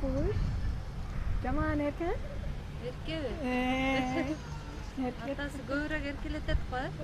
[0.00, 0.36] кылыш
[1.42, 2.10] жаман эрке?
[2.86, 3.44] Эркеби э,
[5.30, 6.78] атасы көбүрөөк эркелетет го э?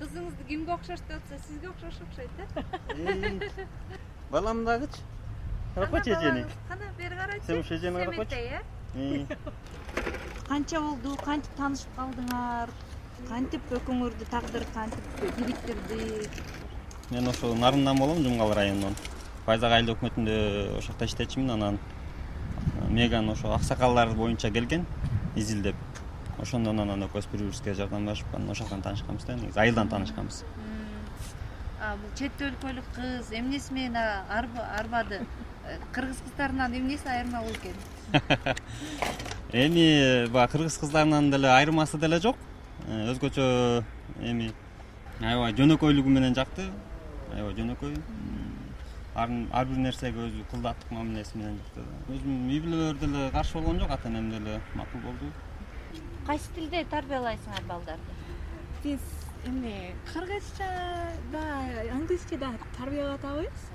[0.00, 2.40] Кызыңызды кимге окшош деп атса сизге окшош окшойт э?
[4.30, 5.00] Балам дагычы
[5.74, 8.00] каракойчу эжени кана бери карачы Сен ушу эжени э?
[8.94, 9.26] Ии.
[10.48, 11.16] канча болду?
[11.24, 12.68] Кантип таанышып калдыңар?
[13.28, 15.04] Кантип экөөңөрдү тагдыр кантип
[15.38, 16.28] бириктирди
[17.10, 18.94] мен ошо нарындан болом жумгал районунан
[19.48, 20.38] байзак айыл өкмөтүндө
[20.78, 21.78] ошол жакта иштечүмүн анан
[22.88, 24.86] меган ошо аксакалдар боюнча келген
[25.36, 25.76] изилдеп
[26.38, 30.44] ошондон анан экөөбүз бири бирибизге жардамдашып анан ошол жактан таанышканбыз да негизи айылдан таанышканбыз
[31.96, 35.20] бул чет өлкөлүк кыз эмнеси менен арбады?
[35.64, 37.76] Э, кыргыз кыздарынан эмнеси айырма болот экен?
[39.52, 42.36] Эми баягы кыргыз кыздарынан деле айырмасы деле жок.
[42.86, 43.84] Э, өзгөчө
[44.20, 44.52] эми
[45.20, 46.68] аябай жөнөкөйлүгү менен жакты.
[47.32, 47.94] Аябай жөнөкөй
[49.18, 53.90] ар бир нерсеге өзү кылдаттык мамилеси менен жакты өзүмдүн үй бүлөлөр деле каршы болгон жок
[53.96, 55.30] ата энем деле макул болду.
[56.26, 58.14] Кайсы тилде тарбиялайсыңар балдарды?
[58.84, 59.00] Биз
[59.48, 59.74] эми
[60.12, 60.70] кыргызча
[61.32, 61.42] да
[61.96, 63.66] англисче да тарбиялатабыз.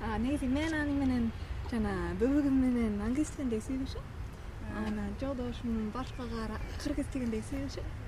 [0.00, 1.30] А, негизи мен ани менен
[1.70, 7.98] жана бөбөгүм менен англис тилинде сүйлөшөм анан жолдошум башкага кыргыз тилинде сүйлөшөт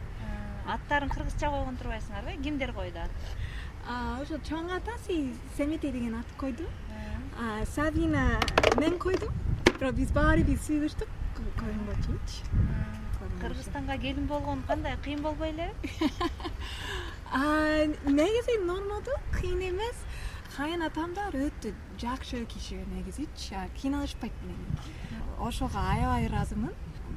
[0.67, 2.39] аттарын кыргызча койгон турбайсыңарбы?
[2.43, 3.11] Кимдер койду ат?
[3.11, 3.52] А,
[3.89, 6.67] ошо чоң атасы семетей деген ат койду.
[7.39, 8.41] А, сабина
[8.79, 9.33] мен койдум
[9.79, 12.45] бирок биз баарыбиз сүйлөштүк койгонгочучу
[13.43, 15.73] кыргызстанга келин болгон кандай кыйын болбой элеби
[18.19, 19.99] негизи нормалдуу кыйын эмес.
[20.53, 24.77] Кайын атамдар өтө жакшы киши негизичи кыйналышпайт менен.
[25.41, 26.75] Ошого аябай ыраазымын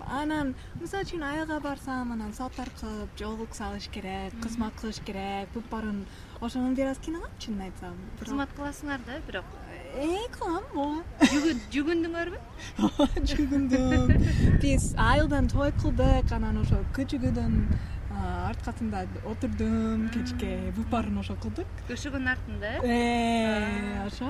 [0.08, 5.50] анан мисалы үчүн айылга барсам анан салттар кылып жоолук салыш керек кызмат кылыш керек.
[5.54, 6.06] Буп баарын
[6.42, 7.96] ошондон бир аз кыйналам чынын айтсам.
[8.20, 9.46] Бирок- кызмат кыласыңар да бирок.
[9.96, 11.04] Э кылам ооба.
[11.74, 12.40] Жүгүндүңөрбү
[13.30, 14.16] жүгүндүм
[14.62, 17.54] биз айылдан той кылдык анан ошо көчөгөдөн
[18.16, 21.68] арткасында отурдум кечке буп баарын ошо кылдык.
[21.90, 22.72] Көшөгөнүн артында?
[22.84, 24.30] Э ошо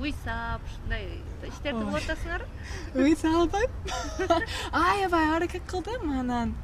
[0.00, 1.06] уй саап ушундай
[1.48, 3.70] иштерди кылып атасыңарбы үй салбайм
[4.84, 6.54] аябай аракет кылдым анан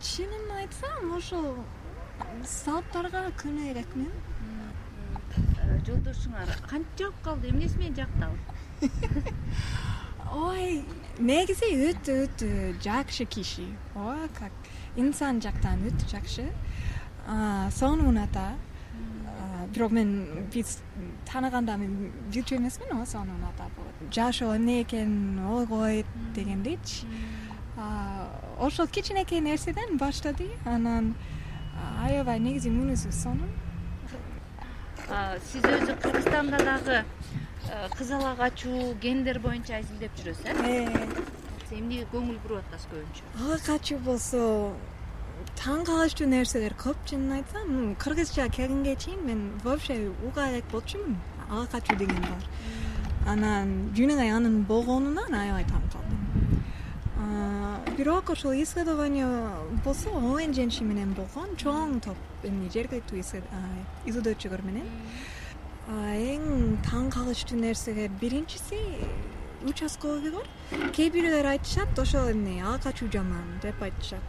[0.00, 1.52] чынын айтсам ошол
[2.56, 4.12] салттарга көнө элекмин
[5.86, 7.50] жолдошуңар кантип жагып калды?
[7.50, 8.36] Эмнеси менен жакты ал
[10.50, 10.82] ой
[11.18, 12.48] негизи өтө өтө
[12.84, 13.66] жакшы киши.
[13.94, 14.52] Ооба как.
[14.96, 16.46] Инсан жактан өтө жакшы.
[17.76, 18.54] Сонун ата
[19.68, 20.78] бирок мен биз
[21.30, 24.14] тааныганда мен билчү эмесмин о сонун ата болот.
[24.14, 27.06] Жашоо эмне экенин ойгойт дегендейчи.
[28.58, 30.48] Ошол кичинекей нерседен баштады.
[30.64, 31.14] Анан
[32.04, 33.50] аябай негизи мүнөзү сонун?
[35.50, 40.54] Сиз өзү кыргызстанда дагы э, кыз ала качуу гендер боюнча изилдеп жүрөсүз э?
[40.54, 43.24] Э, эмнеге көңүл буруп атасыз көбүнчө?
[43.40, 44.44] Ала качуу болсо
[45.60, 51.16] таң калыштуу нерселер көп чынын айтсам кыргызча келгенге чейин мен вообще уга элек болчумун.
[51.50, 52.42] Ала качуу деген бар.
[53.26, 56.20] Анан жөн эле анын болгонунан аябай таң калдым.
[57.96, 59.28] Бирок ошол исследование
[59.84, 62.16] болсо менен болгон чоң топ
[64.06, 64.88] изилдөөчүлөр менен.
[65.90, 68.78] Эң таң калыштуу нерселер биринчиси
[69.68, 70.46] участковыйлар
[70.96, 74.22] кээ бирөөлөр айтышат ошол эмне ала качуу жаман деп айтышат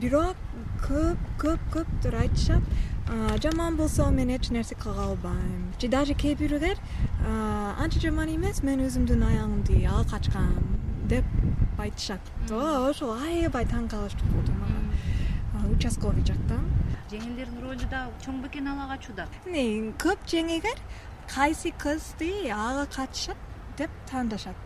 [0.00, 0.36] бирок
[0.84, 2.62] көп көп көптөр айтышат
[3.08, 5.72] «А, жаман болсо мен эч нерсе кыла албайм.
[5.80, 6.76] Же даже кээ бирөөлөр
[7.24, 10.76] «А, анча жаман эмес мен өзүмдүн аялымды ала качкам
[11.08, 11.24] деп
[11.78, 12.20] айтышат
[12.50, 15.70] ооба ошол аябай таң калыштуу болду мага.
[15.72, 16.66] Участковый жактан
[17.10, 19.28] жеңилдердин ролу да чоң бекен ала качууда.
[19.46, 20.80] Көп жеңилдер
[21.32, 23.36] кайсы кызды ала качышат
[23.78, 24.56] деп тандашат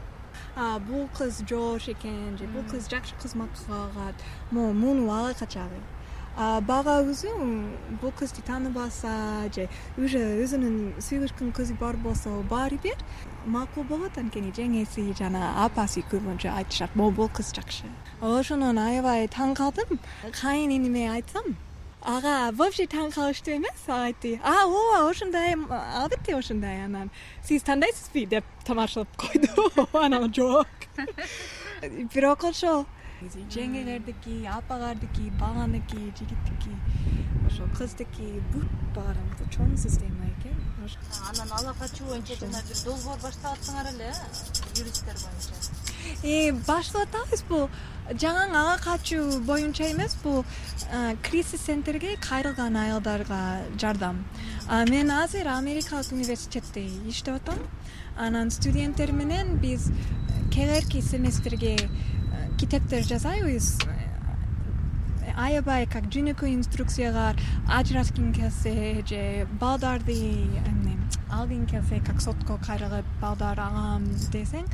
[0.88, 4.14] бул кыз жоош экен же бул кыз жакшы кызмат кыла алат
[4.50, 5.80] могу муну ала качалы.
[6.36, 7.28] А бала өзү
[8.00, 9.66] бул кызды тааныбаса же
[9.98, 12.96] уже өзүнүн сүйлөшкөн кызы бар болсо баары бир
[13.44, 16.94] макул болот анткени жеңеси жана апасы көбүнчө айтышат.
[16.94, 17.90] Могу бул кыз жакшы.
[18.20, 19.98] Ошондон аябай таң калдым.
[20.40, 21.56] Кайын иниме айтсам
[22.02, 24.40] ага вообще таң калыштуу эмес айтты.
[24.42, 27.10] А ооба ошондой албетте ошондой анан.
[27.44, 28.26] Сиз тандайсызбы?
[28.26, 29.88] Деп тамашалап койду.
[30.04, 30.68] Анан жок.
[32.14, 32.86] Бирок ошол
[33.52, 36.72] жеңелердики апалардыки баланыкы жигиттики
[37.46, 39.20] ошо кыздыки бүт баары
[39.52, 40.56] чоң система экен?
[41.28, 45.54] Анан ала качуу боюнча жана бир долбоор баштап атсаңар эле э юристтер боюнча
[46.66, 47.68] баштап атабыз бул
[48.10, 50.44] жаңы ага качуу боюнча эмес бул
[51.22, 54.24] кризис центрге кайрылган аялдарга жардам.
[54.88, 57.58] Мен азыр америкалык университетте иштеп атам.
[58.18, 59.90] Анан студенттер менен биз
[60.52, 61.76] келерки семестрге
[62.58, 63.78] китептер жасайбыз.
[65.40, 67.38] Аябай как жөнөкөй инструкциялар
[67.70, 70.16] ажырашкың келсе же балдарды
[70.66, 70.99] эмне
[71.34, 74.66] алгың келсе как сотко кайрылып балдар алам десең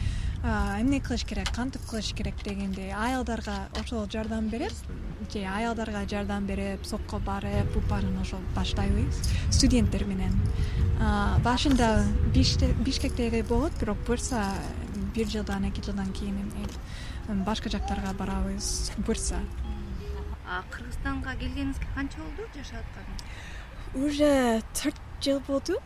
[0.44, 1.50] эмне кылыш керек?
[1.56, 4.72] Кантип кылыш керек дегенде аялдарга ошол жардам берип
[5.32, 9.20] же аялдарга жардам берип сотко барып бупарын ошол баштайбыз
[9.50, 10.32] студенттер менен.
[11.44, 12.04] Башында
[12.34, 14.44] бишкектеги болот бирок буюрса
[15.14, 16.52] бир жылдан эки жылдан кийин
[17.44, 18.92] башка жактарга барабыз.
[18.98, 19.40] Буюрса
[20.70, 22.46] кыргызстанга келгениңизге канча болду?
[22.54, 23.22] Жашап атканыңыз
[23.96, 25.80] уже төрт жыл болду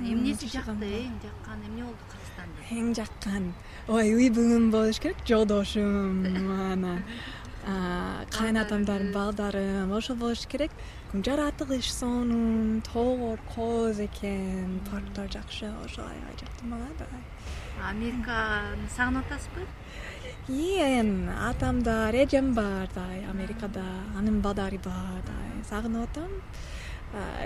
[0.00, 3.52] эмнеси жакты эң жаккан эмне болду кыргызстанда эң жаккан.
[3.88, 4.30] Ой үй
[4.70, 6.24] болуш керек жолдошум
[6.72, 7.04] анан
[8.36, 10.70] кайнатамдардын балдарым ошол болуш керек.
[11.12, 17.06] Жаратылыш сонун тоолор кооз экен парктар жакшы ошол аябай жакты мага да
[17.88, 19.66] американы сагынып атасызбы?
[20.48, 23.84] Эми атам бар эжем бар да америкада
[24.16, 25.36] анын балдары бар да
[25.68, 26.30] сагынып атам.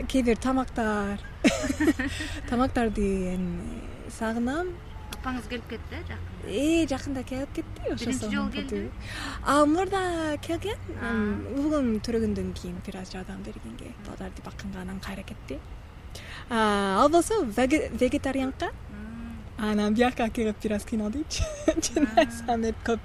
[0.08, 1.20] Кээ бир тамактар
[2.50, 3.80] тамактарды эми
[4.18, 4.72] сагынам.
[5.16, 6.48] Апаңыз келип кетти э жакында?
[6.48, 8.90] Э жакында келип кетти ошо биринчи жолу келди?
[9.74, 10.02] мурда
[10.42, 10.78] келген
[11.56, 15.58] уулум төрөгөндөн кийин бир аз жардам бергенге балдарды бакканга анан кайра кетти.
[16.50, 18.70] Ал болсо вегетарианка
[19.58, 21.42] анан бияка келип бир аз кыйналдыйчы
[21.84, 23.00] чын айтсам эми көп.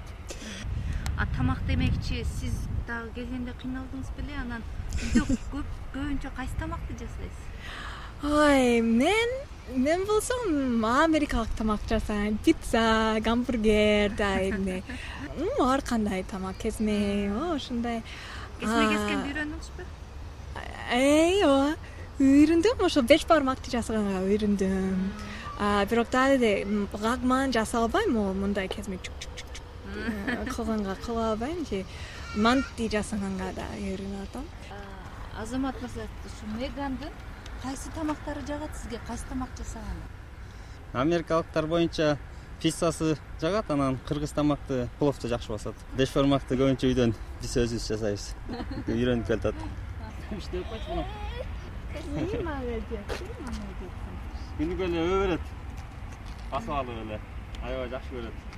[1.36, 2.54] Тамак демекчи сиз
[2.86, 4.62] дагы келгенде кыйналдыңыз беле анан
[4.98, 7.46] үйдө көбүнчө кайсы тамакты жасайсыз
[8.22, 9.28] ой мен
[9.74, 14.82] мен болсом америкалык тамак жасайм пицца гамбургер эмне.
[15.60, 18.02] Ар кандай тамак кезме ушундай.
[18.60, 19.82] Кезме кескенди үйрөндүңүзбү
[20.92, 21.76] ооба
[22.20, 25.00] үйрөндүм ошо беш бармакты жасаганга үйрөндүм.
[25.90, 28.98] Бирок дагы эле лагман жасай албайм могу мындай кезме
[30.54, 31.84] кылганга кыла албайм же
[32.36, 34.46] мантти жасаганга да үйрөнүп атам.
[35.42, 37.10] Азамат мырза ушу мегандын
[37.62, 39.00] кайсы тамактары жагат сизге?
[39.06, 40.10] Кайсы тамак жасаганы
[40.92, 42.18] америкалыктар боюнча
[42.60, 45.74] пиццасы жагат анан кыргыз тамакты пловду жакшы басат.
[45.96, 48.26] Беш бармакты көбүнчө үйдөн биз өзүбүз жасайбыз
[48.92, 49.54] үйрөнүп келатат.
[50.36, 51.00] Иштеп койчу
[54.58, 55.52] күнүгө эле өө берет.
[56.52, 57.20] Басып алып эле.
[57.62, 58.51] Аябай жакшы көрөт